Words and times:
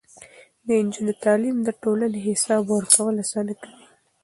د 0.65 0.67
نجونو 0.85 1.13
تعليم 1.23 1.57
د 1.63 1.69
ټولنې 1.81 2.19
حساب 2.27 2.63
ورکول 2.75 3.15
اسانه 3.23 3.53
کوي. 3.61 3.85